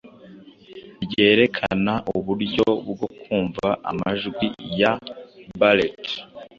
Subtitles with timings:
[1.03, 4.45] ryerekana uburyo bwo kumva amajwi
[4.79, 4.93] ya
[5.59, 6.03] Barrett